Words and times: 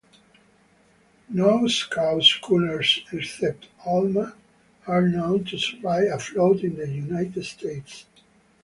No 1.29 1.67
scow 1.67 2.19
schooners 2.21 3.01
except 3.11 3.67
"Alma" 3.85 4.33
are 4.87 5.07
known 5.07 5.43
to 5.43 5.59
survive 5.59 6.07
afloat 6.11 6.61
in 6.63 6.75
the 6.75 6.89
United 6.89 7.43
States. 7.45 8.05